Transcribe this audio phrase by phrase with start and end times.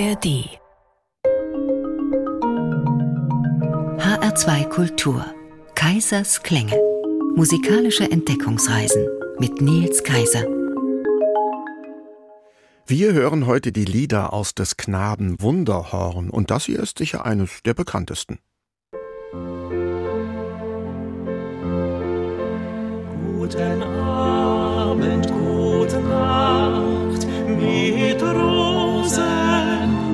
[0.00, 0.48] ARD
[3.98, 5.26] HR2 Kultur.
[5.74, 6.74] Kaisers Klänge.
[7.36, 9.06] Musikalische Entdeckungsreisen
[9.38, 10.46] mit Nils Kaiser.
[12.86, 17.62] Wir hören heute die Lieder aus des Knaben Wunderhorn und das hier ist sicher eines
[17.66, 18.38] der bekanntesten.
[23.36, 23.89] Guten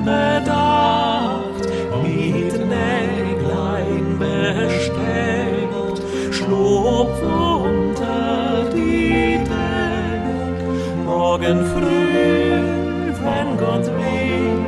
[0.07, 1.63] bedacht,
[2.03, 5.97] mit Näglein besteckt,
[6.31, 10.57] schlupf unter die Deck,
[11.05, 14.59] morgen früh, wenn Gott will,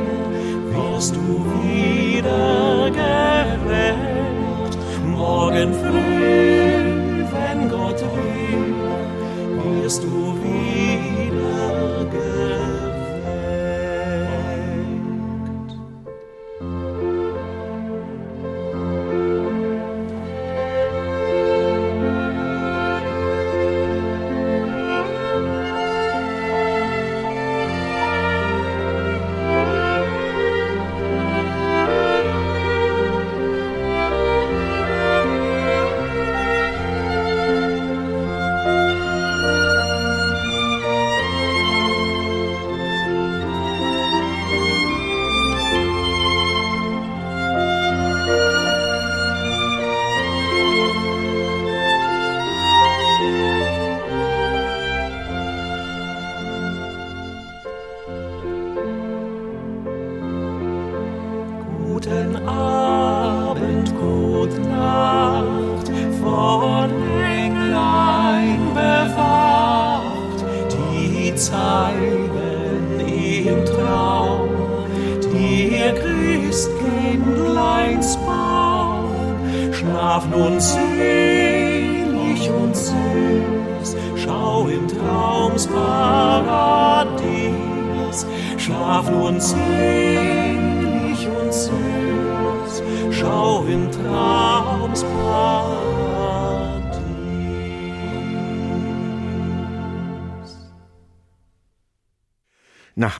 [0.72, 1.26] wirst du
[1.62, 4.74] wieder geweckt,
[5.06, 10.08] morgen früh, wenn Gott will, wirst du
[10.42, 10.49] wieder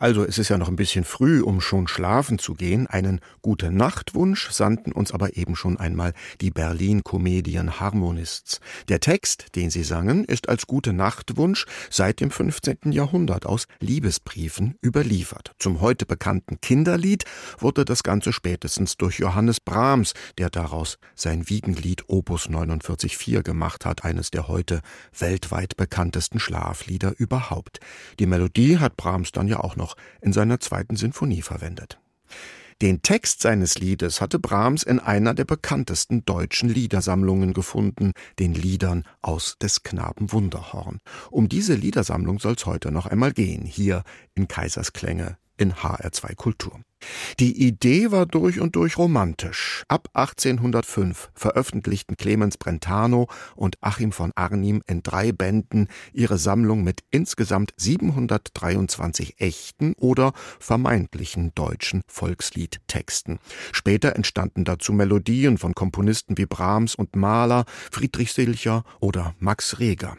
[0.00, 2.86] also es ist ja noch ein bisschen früh, um schon schlafen zu gehen.
[2.86, 8.60] Einen gute Nachtwunsch sandten uns aber eben schon einmal die Berlin Comedian Harmonists.
[8.88, 12.92] Der Text, den sie sangen, ist als gute Nachtwunsch seit dem 15.
[12.92, 15.52] Jahrhundert aus Liebesbriefen überliefert.
[15.58, 17.24] Zum heute bekannten Kinderlied
[17.58, 24.02] wurde das Ganze spätestens durch Johannes Brahms, der daraus sein Wiegenlied Opus 49.4 gemacht hat,
[24.02, 24.80] eines der heute
[25.18, 27.80] weltweit bekanntesten Schlaflieder überhaupt.
[28.18, 29.89] Die Melodie hat Brahms dann ja auch noch
[30.20, 31.98] in seiner zweiten Sinfonie verwendet.
[32.82, 39.04] Den Text seines Liedes hatte Brahms in einer der bekanntesten deutschen Liedersammlungen gefunden, den Liedern
[39.20, 41.00] aus des Knaben Wunderhorn.
[41.30, 44.02] Um diese Liedersammlung soll es heute noch einmal gehen, hier
[44.34, 46.80] in Kaisersklänge in HR2 Kultur.
[47.38, 49.84] Die Idee war durch und durch romantisch.
[49.88, 57.00] Ab 1805 veröffentlichten Clemens Brentano und Achim von Arnim in drei Bänden ihre Sammlung mit
[57.10, 63.38] insgesamt 723 echten oder vermeintlichen deutschen Volksliedtexten.
[63.72, 70.16] Später entstanden dazu Melodien von Komponisten wie Brahms und Mahler, Friedrich Silcher oder Max Reger.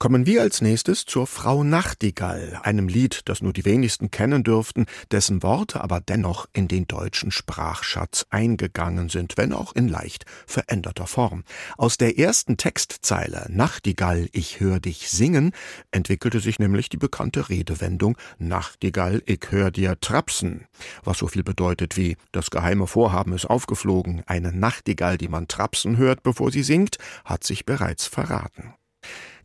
[0.00, 4.86] Kommen wir als nächstes zur Frau Nachtigall, einem Lied, das nur die wenigsten kennen dürften,
[5.12, 11.06] dessen Worte aber dennoch in den deutschen Sprachschatz eingegangen sind, wenn auch in leicht veränderter
[11.06, 11.44] Form.
[11.78, 15.52] Aus der ersten Textzeile Nachtigall, ich hör dich singen,
[15.92, 20.66] entwickelte sich nämlich die bekannte Redewendung Nachtigall, ich hör dir trapsen,
[21.04, 25.96] was so viel bedeutet wie das geheime Vorhaben ist aufgeflogen, eine Nachtigall, die man trapsen
[25.98, 28.74] hört, bevor sie singt, hat sich bereits verraten.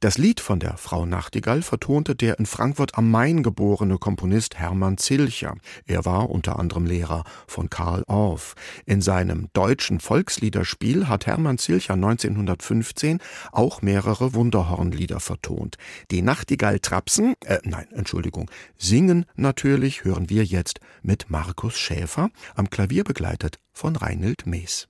[0.02, 4.98] Das Lied von der Frau Nachtigall vertonte der in Frankfurt am Main geborene Komponist Hermann
[4.98, 5.56] Zilcher.
[5.86, 8.56] Er war unter anderem Lehrer von Karl Orff.
[8.86, 13.20] In seinem deutschen Volksliederspiel hat Hermann Zilcher 1915
[13.52, 15.76] auch mehrere Wunderhornlieder vertont.
[16.12, 22.70] Die Nachtigall trapsen, äh, nein, Entschuldigung, singen natürlich hören wir jetzt mit Markus Schäfer, am
[22.70, 24.89] Klavier begleitet von Reinhild Mees.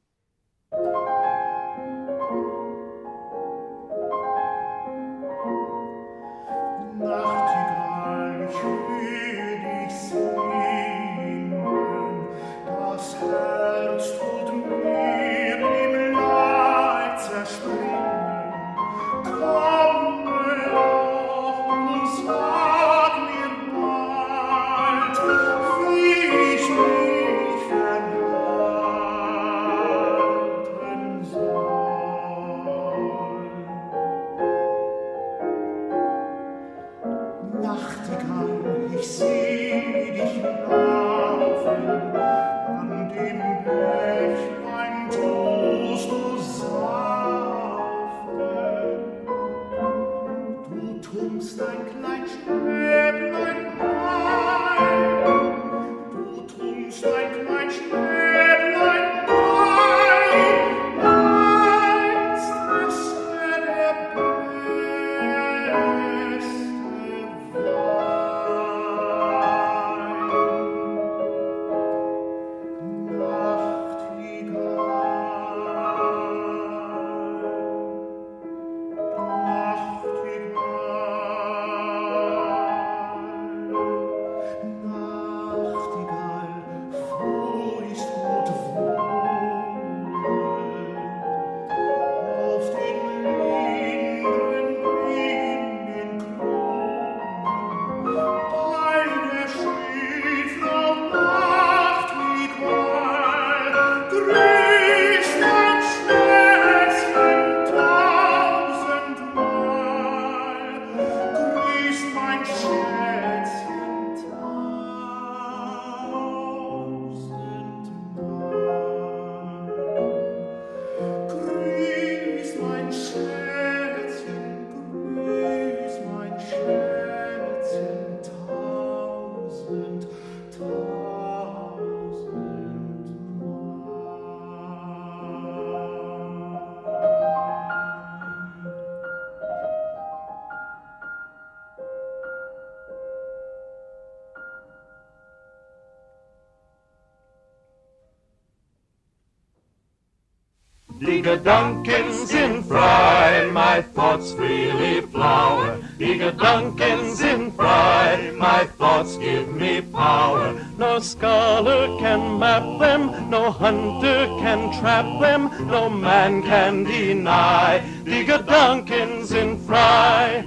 [151.21, 155.77] Die Duncans in fry, my thoughts freely flower.
[155.99, 160.55] Die Duncans in fry, my thoughts give me power.
[160.77, 167.83] No scholar can map them, no hunter can trap them, no man can deny.
[168.05, 170.45] Die Duncans in fry.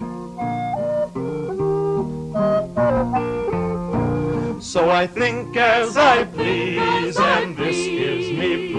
[4.59, 7.92] So I think as I please, and this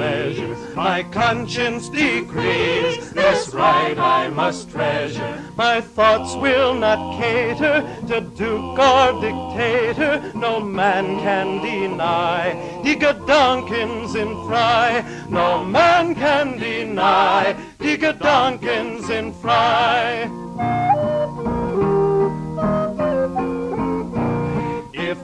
[0.03, 0.57] pleasure.
[0.75, 5.41] My conscience decrees, this right I must treasure.
[5.55, 7.77] My thoughts will not cater
[8.07, 12.81] to duke or dictator, no man can deny.
[12.83, 15.03] Die Gedanken in Fry.
[15.29, 17.55] no man can deny.
[17.79, 20.29] Die Gedanken sind frei.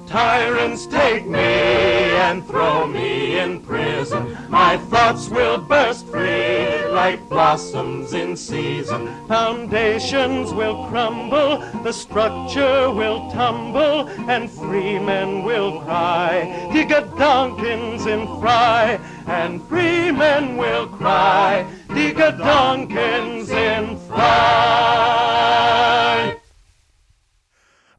[0.09, 4.35] Tyrants take me and throw me in prison.
[4.49, 9.07] My thoughts will burst free like blossoms in season.
[9.27, 16.71] Foundations will crumble, the structure will tumble, and free men will cry.
[16.73, 21.67] Die Gedanken sind Fry, and free men will cry.
[21.89, 25.19] Die Gedanken sind frei.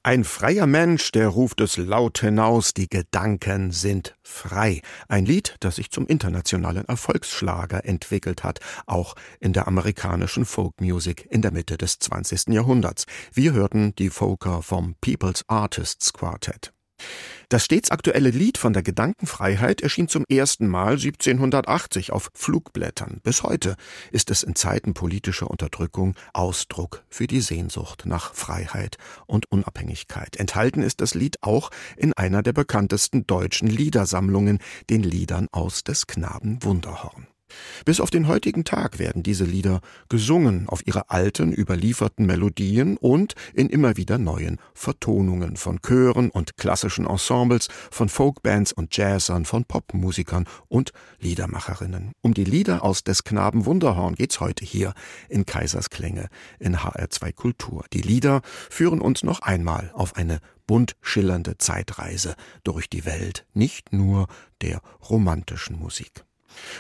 [0.03, 4.81] Ein freier Mensch, der ruft es laut hinaus, die Gedanken sind frei.
[5.09, 11.43] Ein Lied, das sich zum internationalen Erfolgsschlager entwickelt hat, auch in der amerikanischen Folkmusik in
[11.43, 12.49] der Mitte des 20.
[12.49, 13.05] Jahrhunderts.
[13.35, 16.73] Wir hörten die Folker vom People's Artists Quartet.
[17.51, 23.21] Das stets aktuelle Lied von der Gedankenfreiheit erschien zum ersten Mal 1780 auf Flugblättern.
[23.25, 23.75] Bis heute
[24.13, 30.37] ist es in Zeiten politischer Unterdrückung Ausdruck für die Sehnsucht nach Freiheit und Unabhängigkeit.
[30.37, 36.07] Enthalten ist das Lied auch in einer der bekanntesten deutschen Liedersammlungen, den Liedern aus des
[36.07, 37.27] Knaben Wunderhorn.
[37.85, 43.35] Bis auf den heutigen Tag werden diese Lieder gesungen auf ihre alten, überlieferten Melodien und
[43.55, 49.65] in immer wieder neuen Vertonungen von Chören und klassischen Ensembles, von Folkbands und Jazzern, von
[49.65, 52.13] Popmusikern und Liedermacherinnen.
[52.23, 54.95] Um die Lieder aus des Knaben Wunderhorn geht's heute hier
[55.29, 56.29] in Kaisersklänge
[56.59, 57.85] in HR2 Kultur.
[57.93, 63.93] Die Lieder führen uns noch einmal auf eine bunt schillernde Zeitreise durch die Welt, nicht
[63.93, 64.29] nur
[64.63, 66.25] der romantischen Musik.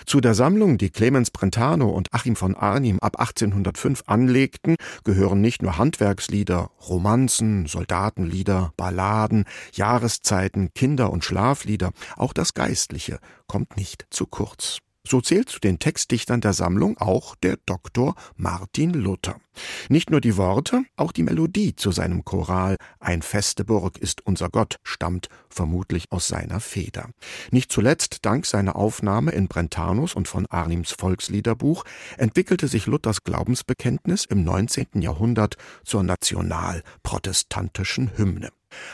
[0.06, 5.62] Zu der Sammlung, die Clemens Brentano und Achim von Arnim ab 1805 anlegten, gehören nicht
[5.62, 14.26] nur Handwerkslieder, Romanzen, Soldatenlieder, Balladen, Jahreszeiten, Kinder- und Schlaflieder, auch das Geistliche kommt nicht zu
[14.26, 14.78] kurz.
[15.10, 19.40] So zählt zu den Textdichtern der Sammlung auch der Doktor Martin Luther.
[19.88, 24.50] Nicht nur die Worte, auch die Melodie zu seinem Choral Ein feste Burg ist unser
[24.50, 27.10] Gott stammt vermutlich aus seiner Feder.
[27.50, 31.82] Nicht zuletzt dank seiner Aufnahme in Brentanus und von Arnims Volksliederbuch
[32.16, 35.02] entwickelte sich Luthers Glaubensbekenntnis im 19.
[35.02, 38.50] Jahrhundert zur national-protestantischen Hymne.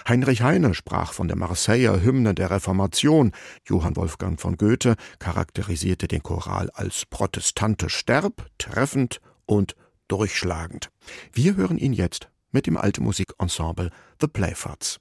[0.09, 3.33] Heinrich Heine sprach von der Marseiller Hymne der Reformation.
[3.66, 9.75] Johann Wolfgang von Goethe charakterisierte den Choral als protestantisch sterb, treffend und
[10.09, 10.90] durchschlagend.
[11.33, 13.90] Wir hören ihn jetzt mit dem alte Musikensemble
[14.21, 14.99] The Playfarts.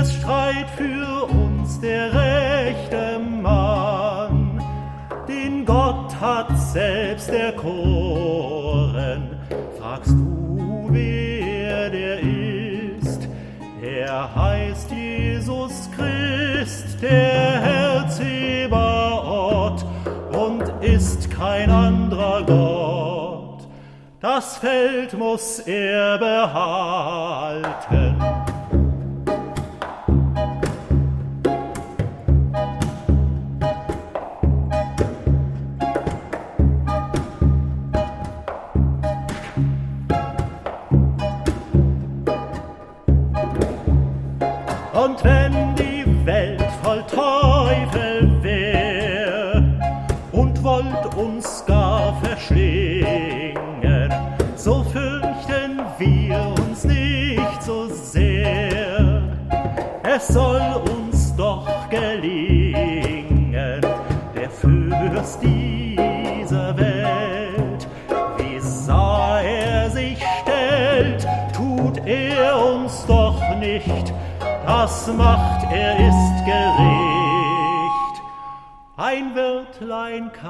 [0.00, 4.62] Es streit für uns der rechte Mann,
[5.26, 9.40] den Gott hat selbst erkoren.
[9.80, 13.28] Fragst du, wer der ist?
[13.82, 19.84] Er heißt Jesus Christ, der Herr Zebaoth
[20.32, 23.18] und ist kein anderer Gott
[24.20, 28.16] das Feld muss er behalten.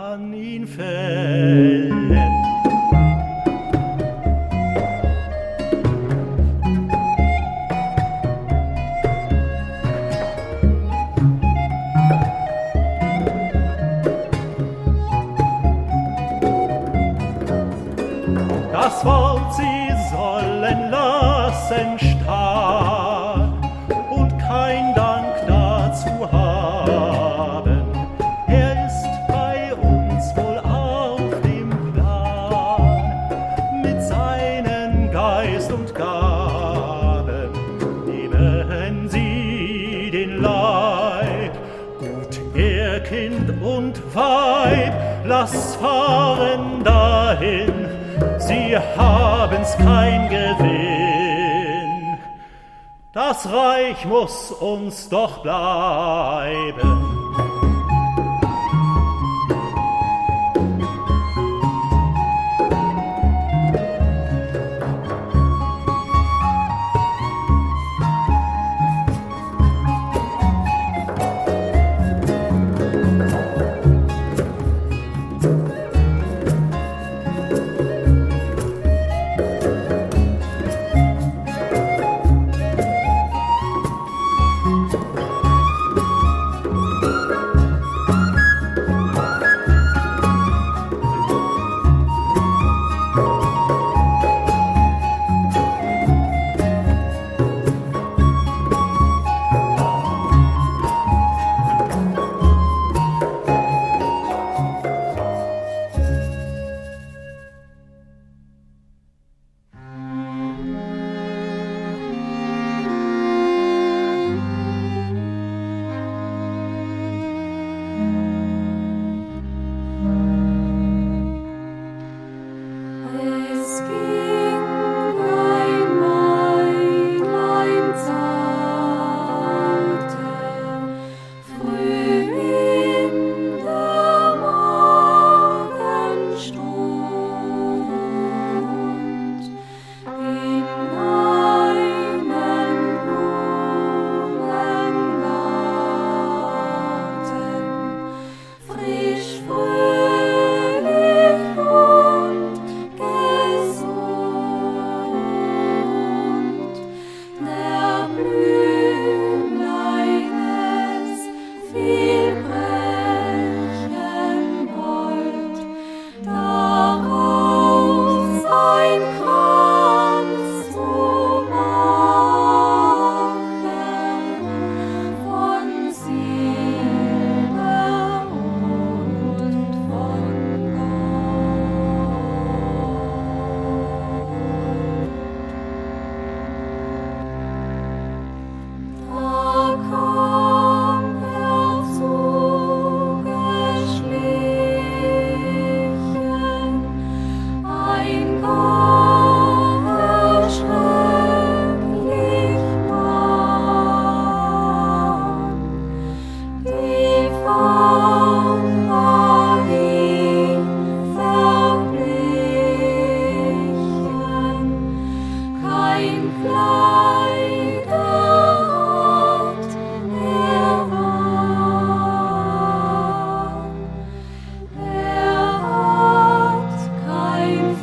[0.08, 1.77] Kann ihn fällen.
[48.68, 52.18] Sie haben's kein Gewinn.
[53.12, 57.07] Das Reich muss uns doch bleiben.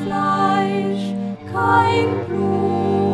[0.02, 1.14] Fleisch,
[1.52, 3.05] kein Blut.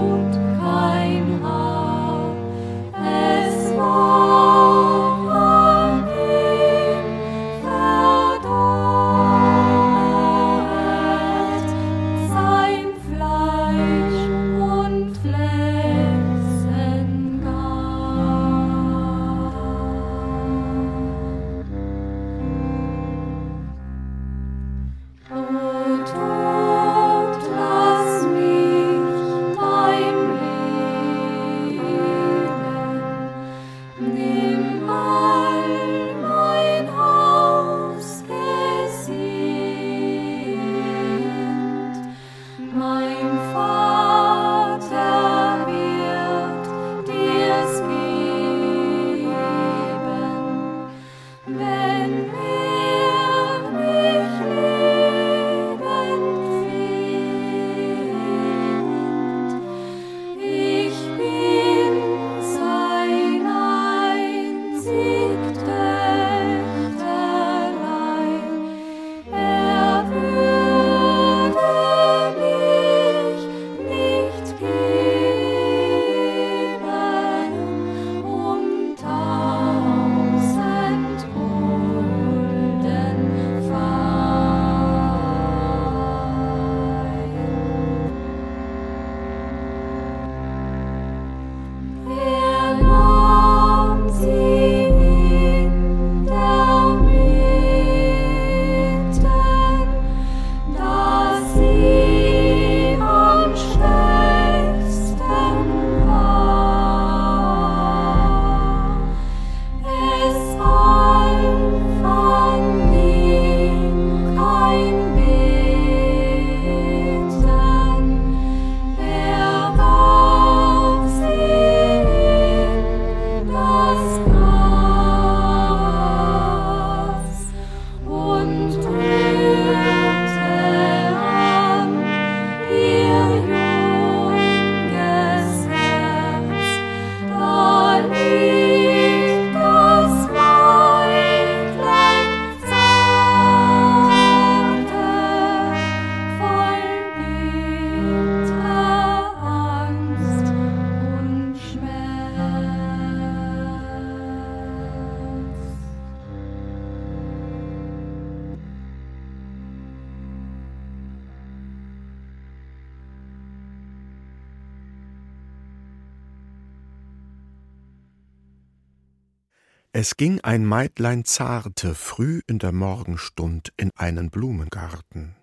[170.03, 175.35] Es ging ein Meitlein zarte früh in der Morgenstund in einen Blumengarten.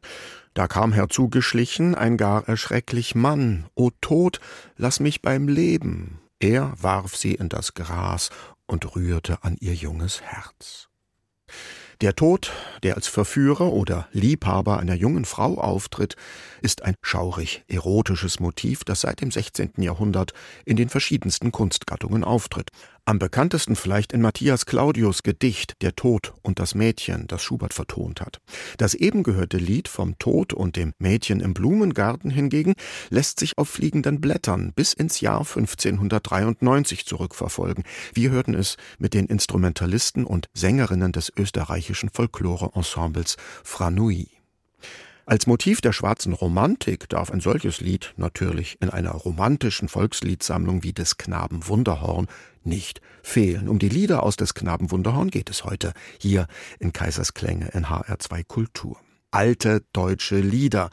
[0.52, 3.66] Da kam herzugeschlichen ein gar erschrecklich Mann.
[3.76, 4.40] O Tod,
[4.76, 6.18] lass mich beim Leben.
[6.40, 8.30] Er warf sie in das Gras
[8.66, 10.88] und rührte an ihr junges Herz.
[12.00, 12.52] Der Tod,
[12.84, 16.14] der als Verführer oder Liebhaber einer jungen Frau auftritt,
[16.62, 19.72] ist ein schaurig erotisches Motiv, das seit dem 16.
[19.78, 20.32] Jahrhundert
[20.64, 22.70] in den verschiedensten Kunstgattungen auftritt.
[23.08, 28.20] Am bekanntesten vielleicht in Matthias Claudius Gedicht Der Tod und das Mädchen, das Schubert vertont
[28.20, 28.38] hat.
[28.76, 32.74] Das eben gehörte Lied vom Tod und dem Mädchen im Blumengarten hingegen
[33.08, 37.84] lässt sich auf fliegenden Blättern bis ins Jahr 1593 zurückverfolgen.
[38.12, 44.37] Wir hörten es mit den Instrumentalisten und Sängerinnen des österreichischen Folklore-Ensembles Franui.
[45.28, 50.94] Als Motiv der schwarzen Romantik darf ein solches Lied natürlich in einer romantischen Volksliedsammlung wie
[50.94, 52.28] des Knaben Wunderhorn
[52.64, 53.68] nicht fehlen.
[53.68, 56.46] Um die Lieder aus des Knaben Wunderhorn geht es heute hier
[56.78, 58.96] in Kaisersklänge in HR2 Kultur.
[59.30, 60.88] Alte deutsche Lieder.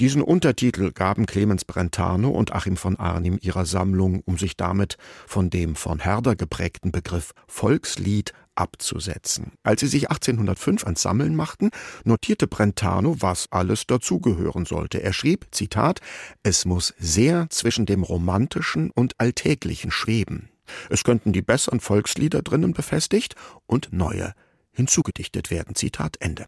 [0.00, 5.50] Diesen Untertitel gaben Clemens Brentano und Achim von Arnim ihrer Sammlung, um sich damit von
[5.50, 9.52] dem von Herder geprägten Begriff Volkslied abzusetzen.
[9.62, 11.70] Als sie sich 1805 ans Sammeln machten,
[12.04, 15.02] notierte Brentano, was alles dazugehören sollte.
[15.02, 16.00] Er schrieb, Zitat,
[16.42, 20.48] es muss sehr zwischen dem Romantischen und Alltäglichen schweben.
[20.90, 23.34] Es könnten die besseren Volkslieder drinnen befestigt
[23.66, 24.34] und neue
[24.72, 25.74] hinzugedichtet werden.
[25.74, 26.46] Zitat Ende.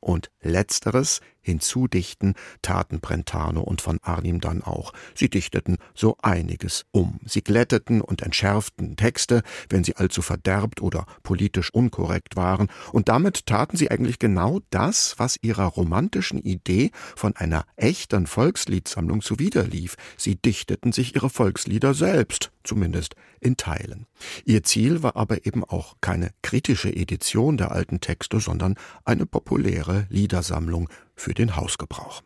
[0.00, 4.92] Und letzteres hinzudichten taten Brentano und von Arnim dann auch.
[5.14, 7.20] Sie dichteten so einiges um.
[7.24, 13.46] Sie glätteten und entschärften Texte, wenn sie allzu verderbt oder politisch unkorrekt waren, und damit
[13.46, 19.96] taten sie eigentlich genau das, was ihrer romantischen Idee von einer echten Volksliedsammlung zuwiderlief.
[20.16, 24.06] Sie dichteten sich ihre Volkslieder selbst, zumindest in Teilen.
[24.44, 30.06] Ihr Ziel war aber eben auch keine kritische Edition der alten Texte, sondern eine populäre
[30.10, 32.22] Liedersammlung für den Hausgebrauch.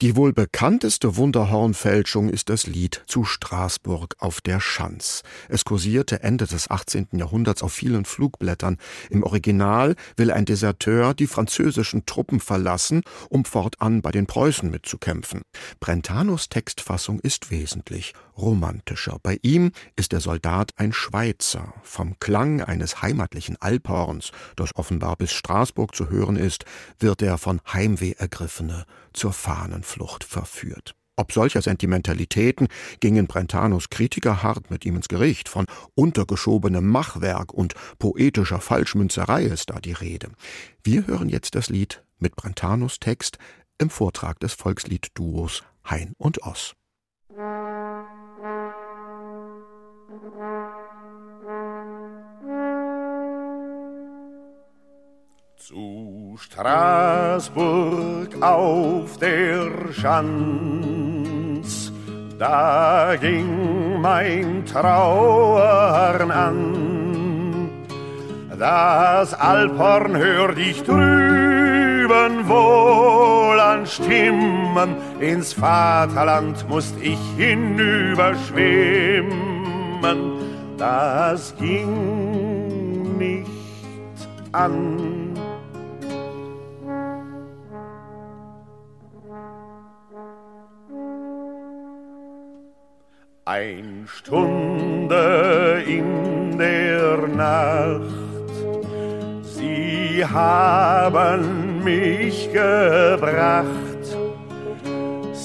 [0.00, 5.24] Die wohl bekannteste Wunderhornfälschung ist das Lied zu Straßburg auf der Schanz.
[5.48, 7.08] Es kursierte Ende des 18.
[7.14, 8.76] Jahrhunderts auf vielen Flugblättern.
[9.10, 15.42] Im Original will ein Deserteur die französischen Truppen verlassen, um fortan bei den Preußen mitzukämpfen.
[15.80, 19.18] Brentanos Textfassung ist wesentlich romantischer.
[19.22, 21.74] Bei ihm ist der Soldat ein Schweizer.
[21.82, 26.64] Vom Klang eines heimatlichen Alphorns, das offenbar bis Straßburg zu hören ist,
[26.98, 30.94] wird er von Heimweh ergriffene zur Fahnenflucht verführt.
[31.18, 32.68] Ob solcher Sentimentalitäten
[33.00, 35.48] gingen Brentanos Kritiker hart mit ihm ins Gericht.
[35.48, 40.30] Von untergeschobenem Machwerk und poetischer Falschmünzerei ist da die Rede.
[40.84, 43.38] Wir hören jetzt das Lied mit Brentanos Text
[43.78, 46.74] im Vortrag des Volksliedduos Hein und Oss.
[55.56, 61.92] Zu Straßburg auf der Schanz,
[62.38, 67.68] da ging mein Trauern an.
[68.58, 79.57] Das Alphorn hört ich drüben wohl an Stimmen, ins Vaterland musst ich hinüberschwimmen.
[80.78, 83.46] Das ging nicht
[84.52, 85.34] an.
[93.44, 98.02] Ein Stunde in der Nacht,
[99.42, 103.87] sie haben mich gebracht.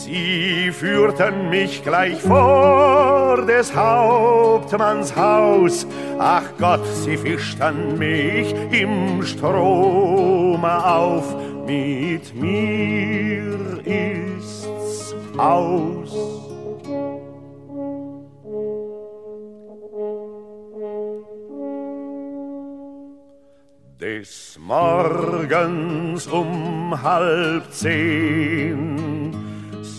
[0.06, 5.88] Sie führten mich gleich vor des Hauptmanns Haus.
[6.20, 11.34] Ach Gott, sie fischten mich im Strome auf.
[11.66, 16.14] Mit mir ist's aus.
[24.02, 29.13] Des Morgens um halb zehn,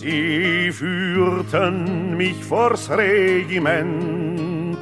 [0.05, 4.77] sie führten mich vors Regiment.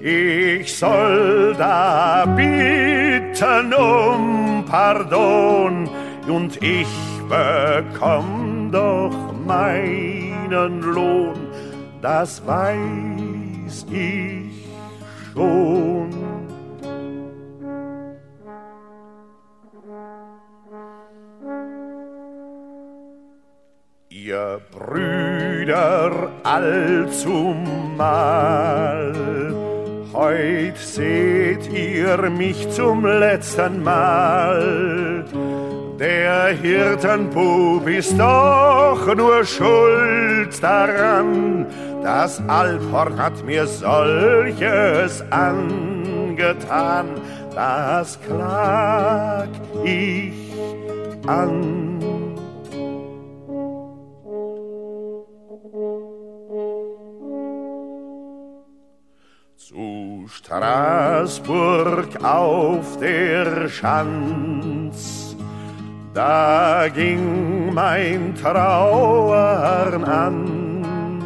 [0.00, 5.88] Ich soll da bitten um Pardon
[6.28, 6.88] und ich
[7.28, 11.38] bekomm doch meinen Lohn,
[12.02, 14.66] das weiß ich
[15.32, 16.25] schon.
[24.26, 27.44] Ihr Brüder allzumal
[30.12, 35.24] Heut seht ihr mich zum letzten Mal.
[36.00, 41.66] Der Hirtenbub ist doch nur schuld daran,
[42.02, 47.06] das Alphorn hat mir solches angetan,
[47.54, 49.48] das klag
[49.84, 50.32] ich
[51.26, 51.95] an.
[60.28, 65.34] Straßburg auf der Schanz.
[66.14, 71.24] Da ging mein Trauern an.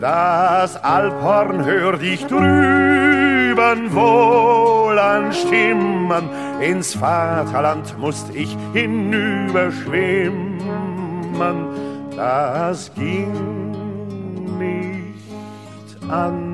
[0.00, 6.30] Das Alphorn hört ich drüben wohl an Stimmen.
[6.62, 11.66] Ins Vaterland musst ich hinüberschwimmen.
[12.16, 13.74] Das ging
[14.58, 16.53] nicht an.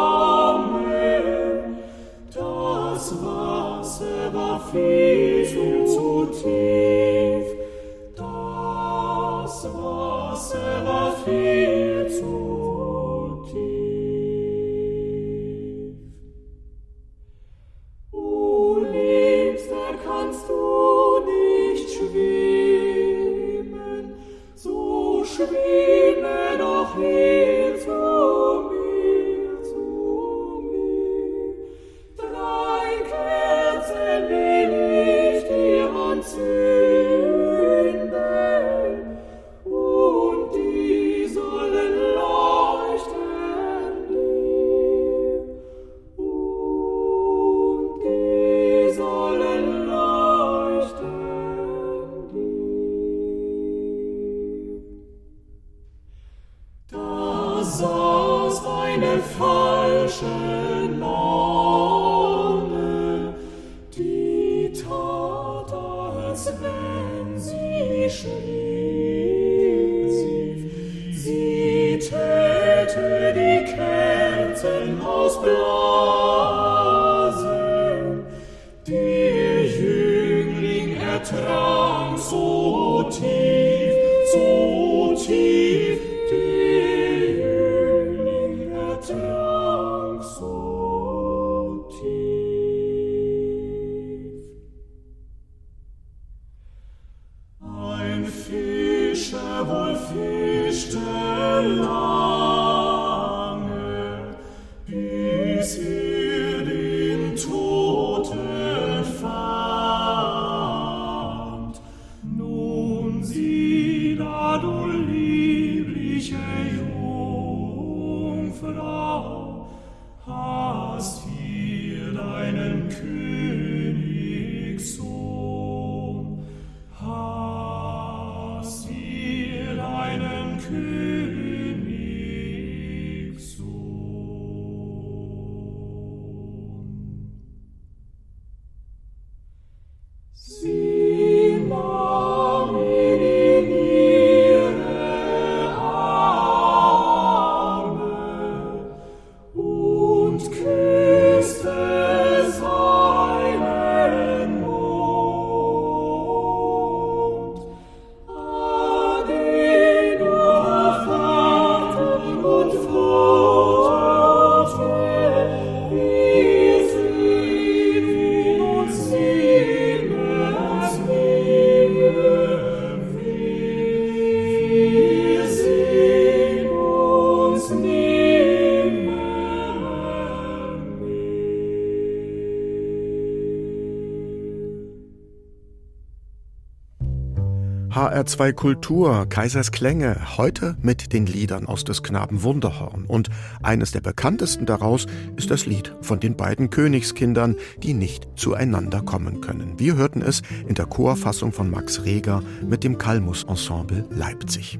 [188.21, 193.05] HR2 Kultur, Kaisers Klänge, heute mit den Liedern aus des Knaben Wunderhorn.
[193.07, 193.31] Und
[193.63, 195.07] eines der bekanntesten daraus
[195.37, 199.79] ist das Lied von den beiden Königskindern, die nicht zueinander kommen können.
[199.79, 204.77] Wir hörten es in der Chorfassung von Max Reger mit dem Kalmus Ensemble Leipzig.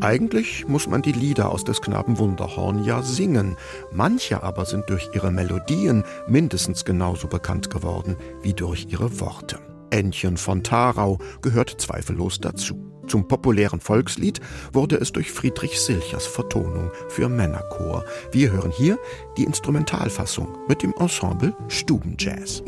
[0.00, 3.56] Eigentlich muss man die Lieder aus des Knaben Wunderhorn ja singen.
[3.92, 9.60] Manche aber sind durch ihre Melodien mindestens genauso bekannt geworden wie durch ihre Worte.
[9.92, 12.92] Ännchen von Tharau gehört zweifellos dazu.
[13.06, 14.40] Zum populären Volkslied
[14.72, 18.04] wurde es durch Friedrich Silchers Vertonung für Männerchor.
[18.30, 18.98] Wir hören hier
[19.36, 22.62] die Instrumentalfassung mit dem Ensemble Stubenjazz.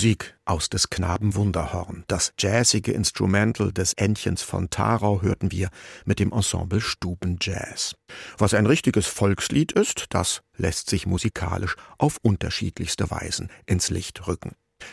[0.00, 2.04] Musik aus des Knaben Wunderhorn.
[2.08, 5.68] Das jazzige Instrumental des Entchens von Tharau hörten wir
[6.06, 7.96] mit dem Ensemble Stubenjazz.
[8.38, 14.52] Was ein richtiges Volkslied ist, das lässt sich musikalisch auf unterschiedlichste Weisen ins Licht rücken.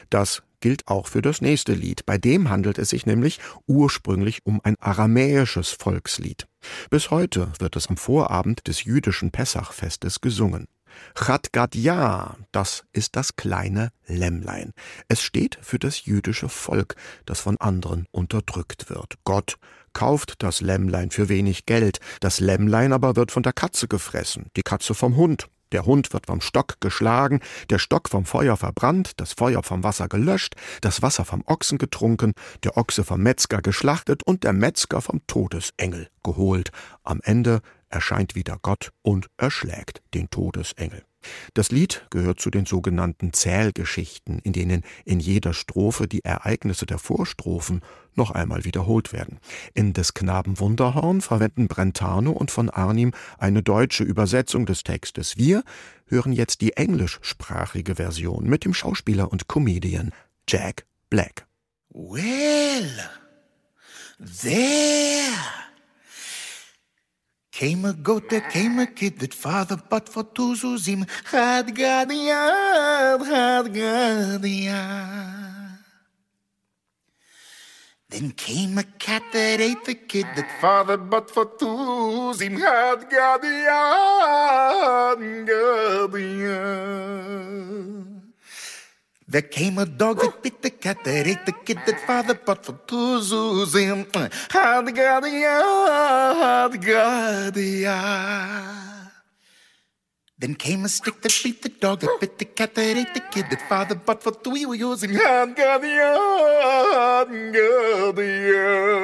[0.10, 2.06] Das gilt auch für das nächste Lied.
[2.06, 6.48] Bei dem handelt es sich nämlich ursprünglich um ein aramäisches Volkslied.
[6.90, 10.68] Bis heute wird es am Vorabend des jüdischen Pessachfestes gesungen.
[11.16, 14.74] Chat Gadya, das ist das kleine Lämmlein.
[15.08, 19.16] Es steht für das jüdische Volk, das von anderen unterdrückt wird.
[19.24, 19.58] Gott
[19.94, 24.64] kauft das Lämmlein für wenig Geld, das Lämmlein aber wird von der Katze gefressen, die
[24.64, 25.50] Katze vom Hund.
[25.74, 30.08] Der Hund wird vom Stock geschlagen, der Stock vom Feuer verbrannt, das Feuer vom Wasser
[30.08, 32.34] gelöscht, das Wasser vom Ochsen getrunken,
[32.64, 36.72] der Ochse vom Metzger geschlachtet und der Metzger vom Todesengel geholt.
[37.04, 41.04] Am Ende erscheint wieder Gott und erschlägt den Todesengel.
[41.54, 47.00] Das Lied gehört zu den sogenannten Zählgeschichten, in denen in jeder Strophe die Ereignisse der
[47.00, 47.82] Vorstrophen
[48.16, 49.40] noch einmal wiederholt werden.
[49.74, 55.38] In des Knaben Wunderhorn verwenden Brentano und von Arnim eine deutsche Übersetzung des Textes.
[55.38, 55.64] Wir
[56.06, 60.12] hören jetzt die englischsprachige Version mit dem Schauspieler und Comedian
[60.48, 61.46] Jack Black.
[61.90, 62.90] Well,
[64.20, 65.17] there
[67.58, 73.26] Came a goat, there came a kid that father but for two zuzim had Gadiad,
[73.26, 75.28] had Gadiad.
[78.10, 83.10] Then came a cat that ate the kid that father but for two him had
[83.10, 83.66] guardian,
[85.46, 86.78] guardian.
[89.30, 92.64] There came a dog that bit the cat that ate the kid that father but
[92.64, 92.80] for
[94.50, 97.92] had guardian, guardian.
[100.40, 103.20] Then came a stick that beat the dog that bit the cat that ate the
[103.20, 108.98] kid that father but for two hand guardian, guardian.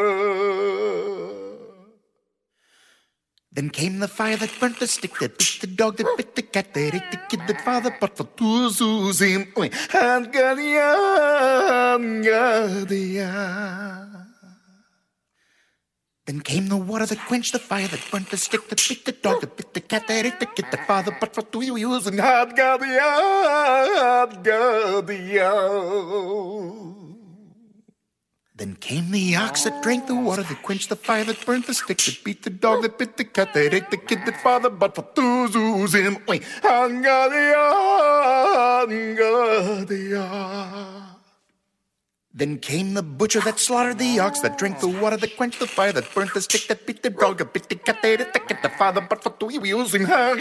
[3.54, 6.42] Then came the fire that burnt the stick that beat the dog that bit the
[6.42, 8.72] cat that ate the kid that father but for two
[10.34, 11.04] guardian.
[16.26, 19.12] Then came the water that quenched the fire, that burnt the stick, that bit the
[19.12, 22.08] dog, that bit the cat, that ate the kid, that father, but for two wheels
[22.08, 23.04] and guardian.
[28.64, 31.74] Then came the ox that drank the water, that quenched the fire, that burnt the
[31.74, 34.70] stick, that beat the dog, that bit the cat, that ate the kid, that father,
[34.70, 36.16] but for guardian,
[39.18, 41.04] guardian.
[42.34, 45.68] Then came the butcher that slaughtered the ox, that drank the water, that quenched the
[45.68, 48.32] fire, that burnt the stick, that beat the dog, that bit the cat, that ate
[48.32, 50.36] the cat, the father, but for two wheels in her.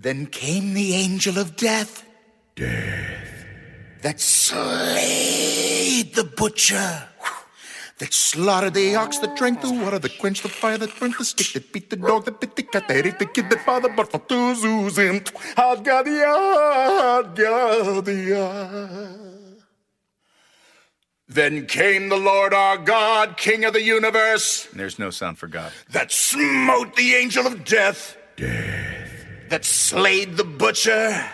[0.00, 2.04] Then came the angel of death.
[2.56, 3.44] Death.
[4.02, 7.06] That slayed the butcher
[8.00, 11.24] that slaughtered the ox, that drank the water, that quenched the fire, that burnt the
[11.24, 13.90] stick, that beat the dog, that bit the cat, that ate the kid, that father,
[13.90, 15.22] but for two zoos him.
[21.28, 24.66] Then came the Lord our God, King of the universe.
[24.72, 25.70] There's no sound for God.
[25.90, 28.16] That smote the angel of death.
[28.36, 28.99] Death.
[29.50, 31.28] That slayed the butcher.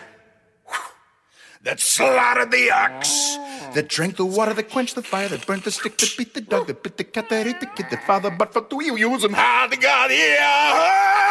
[1.62, 3.36] That slaughtered the ox
[3.76, 6.40] that drank the water, that quenched the fire, that burnt the stick, that beat the
[6.40, 8.96] dog, that bit the cat, that ate the kid, that father, but for two you
[8.96, 9.34] use him.
[9.34, 11.26] Hard God, yeah.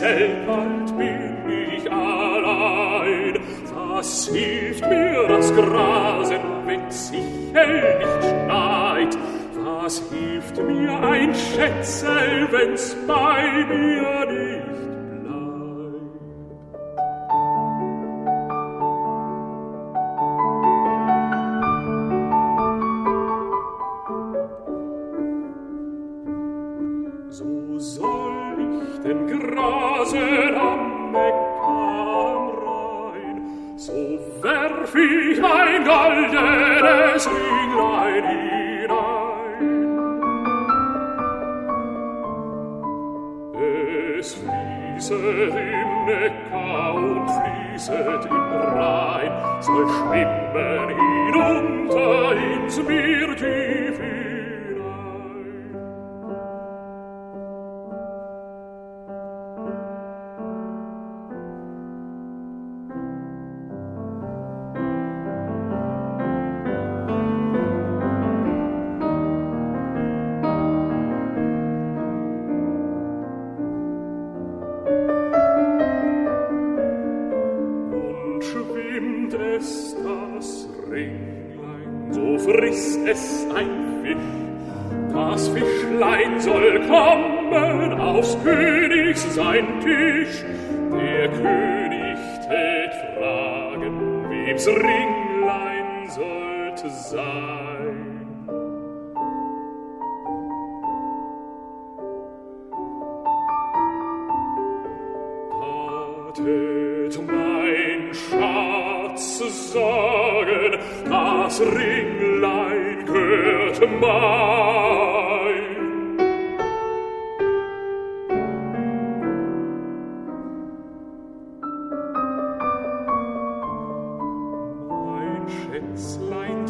[0.00, 3.38] Schätzel, bald bin ich allein.
[3.74, 7.20] Was hilft mir das Grasen, wenn's sich
[7.52, 9.18] hell nicht schneit?
[9.62, 14.29] Was hilft mir ein Schätzel, wenn's bei mir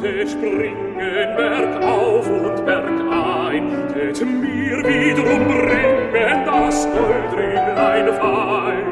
[0.01, 8.87] Tät springen bergauf und bergein, tät mir wiederum bringen das Goldringlein fein.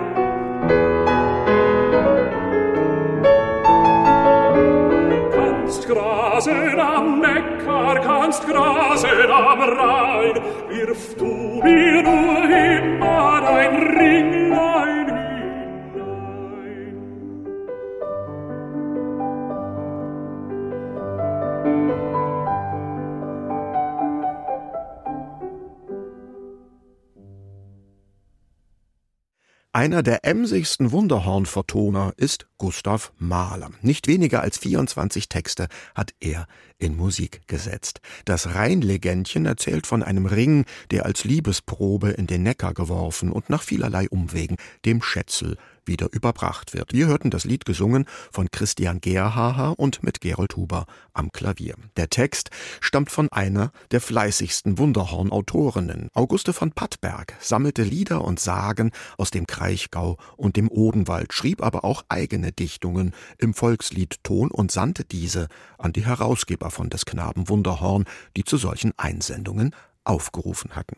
[5.32, 10.34] Kannst grasen am Neckar, kannst grasen am Rhein,
[10.68, 11.47] wirf du
[29.98, 33.72] Einer der emsigsten Wunderhorn-Vertoner ist Gustav Mahler.
[33.82, 36.46] Nicht weniger als 24 Texte hat er
[36.78, 38.00] in Musik gesetzt.
[38.24, 43.62] Das Rheinlegendchen erzählt von einem Ring, der als Liebesprobe in den Neckar geworfen und nach
[43.62, 45.56] vielerlei Umwegen dem Schätzel
[45.88, 46.92] wieder überbracht wird.
[46.92, 51.74] Wir hörten das Lied gesungen von Christian Gerhaher und mit Gerold Huber am Klavier.
[51.96, 52.50] Der Text
[52.80, 56.10] stammt von einer der fleißigsten Wunderhorn-Autorinnen.
[56.14, 61.84] Auguste von Pattberg sammelte Lieder und Sagen aus dem Kraichgau und dem Odenwald, schrieb aber
[61.84, 65.48] auch eigene Dichtungen im Volksliedton und sandte diese
[65.78, 68.04] an die Herausgeber von des Knaben Wunderhorn,
[68.36, 70.96] die zu solchen Einsendungen aufgerufen hatten.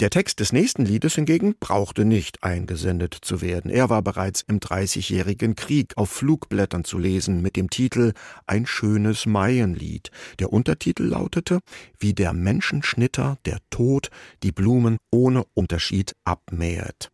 [0.00, 3.70] Der Text des nächsten Liedes hingegen brauchte nicht eingesendet zu werden.
[3.70, 8.14] Er war bereits im Dreißigjährigen Krieg auf Flugblättern zu lesen mit dem Titel
[8.46, 10.10] Ein schönes Maienlied.
[10.38, 11.60] Der Untertitel lautete
[11.98, 14.08] Wie der Menschenschnitter, der Tod,
[14.42, 17.10] die Blumen ohne Unterschied abmähet.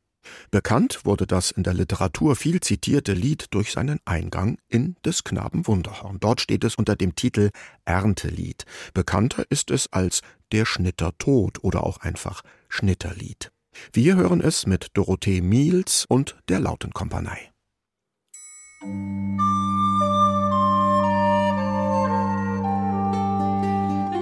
[0.50, 5.66] Bekannt wurde das in der Literatur viel zitierte Lied durch seinen Eingang in des Knaben
[5.66, 6.18] Wunderhorn.
[6.20, 7.50] Dort steht es unter dem Titel
[7.84, 8.64] Erntelied.
[8.94, 10.22] Bekannter ist es als
[10.52, 13.52] Der Schnitter Tod oder auch einfach Schnitterlied.
[13.92, 17.50] Wir hören es mit Dorothee Miels und der Lautenkompanie.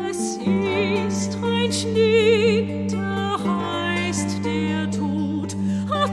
[0.09, 4.54] Es ist ein Schnitter, heißt der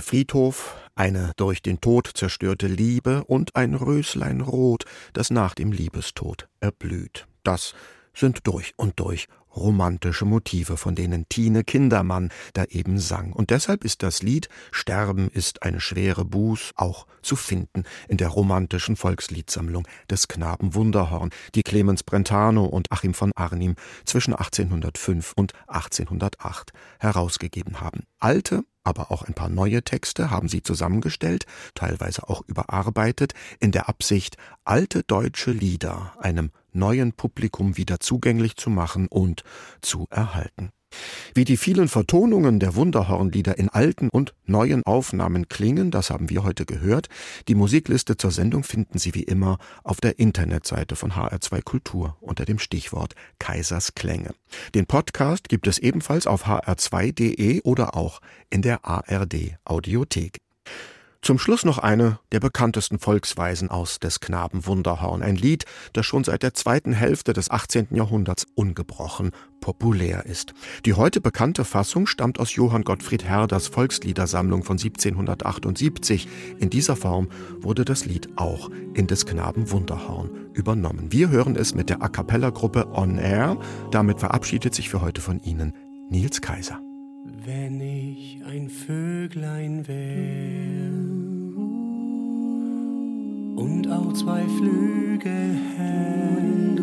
[0.00, 5.72] Der Friedhof, eine durch den Tod zerstörte Liebe und ein Röslein rot, das nach dem
[5.72, 7.26] Liebestod erblüht.
[7.42, 7.74] Das
[8.14, 13.34] sind durch und durch romantische Motive, von denen Tine Kindermann da eben sang.
[13.34, 18.28] Und deshalb ist das Lied Sterben ist eine schwere Buß auch zu finden in der
[18.28, 23.74] romantischen Volksliedsammlung des Knaben Wunderhorn, die Clemens Brentano und Achim von Arnim
[24.06, 28.04] zwischen 1805 und 1808 herausgegeben haben.
[28.18, 33.88] Alte, aber auch ein paar neue Texte haben sie zusammengestellt, teilweise auch überarbeitet, in der
[33.88, 39.44] Absicht, alte deutsche Lieder einem neuen Publikum wieder zugänglich zu machen und
[39.82, 40.70] zu erhalten.
[41.34, 46.42] Wie die vielen Vertonungen der Wunderhornlieder in alten und neuen Aufnahmen klingen, das haben wir
[46.44, 47.08] heute gehört.
[47.48, 52.44] Die Musikliste zur Sendung finden Sie wie immer auf der Internetseite von HR2 Kultur unter
[52.44, 54.34] dem Stichwort Kaisers Klänge.
[54.74, 58.20] Den Podcast gibt es ebenfalls auf hr2.de oder auch
[58.50, 60.38] in der ARD Audiothek.
[61.22, 66.24] Zum Schluss noch eine der bekanntesten Volksweisen aus des Knaben Wunderhorn, ein Lied, das schon
[66.24, 67.88] seit der zweiten Hälfte des 18.
[67.90, 70.54] Jahrhunderts ungebrochen populär ist.
[70.86, 76.26] Die heute bekannte Fassung stammt aus Johann Gottfried Herders Volksliedersammlung von 1778.
[76.58, 81.12] In dieser Form wurde das Lied auch in des Knaben Wunderhorn übernommen.
[81.12, 83.58] Wir hören es mit der A cappella Gruppe On Air.
[83.90, 85.74] Damit verabschiedet sich für heute von Ihnen
[86.08, 86.80] Nils Kaiser.
[87.44, 90.99] Wenn ich ein Vöglein wär
[93.56, 96.80] und auch zwei Flügel hätt,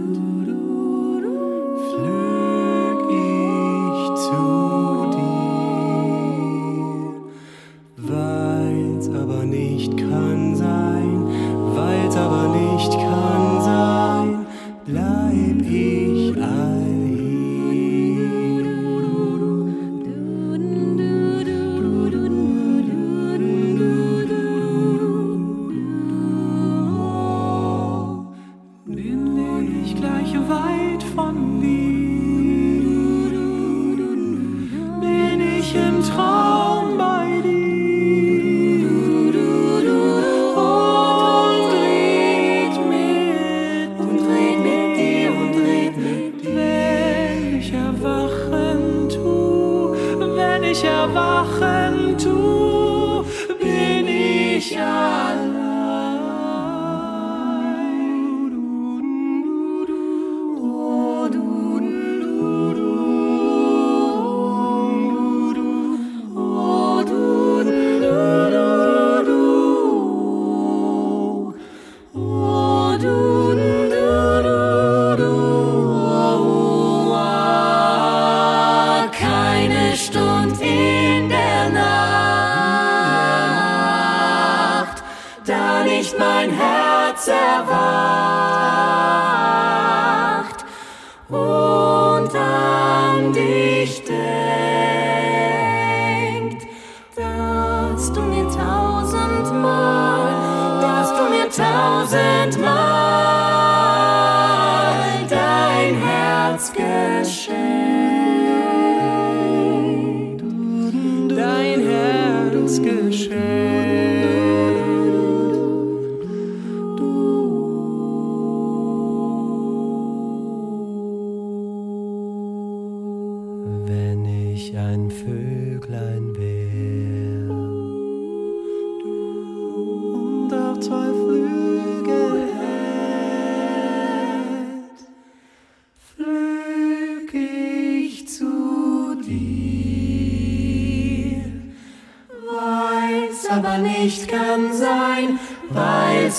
[1.89, 4.41] flög ich zu
[5.15, 5.77] dir.
[7.97, 11.27] Weil's aber nicht kann sein,
[11.75, 13.46] weil's aber nicht kann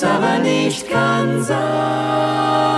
[0.04, 2.77] aber nicht kann sein,